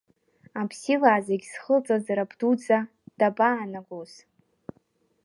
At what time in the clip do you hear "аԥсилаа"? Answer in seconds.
0.61-1.19